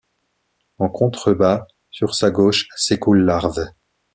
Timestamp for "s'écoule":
2.75-3.19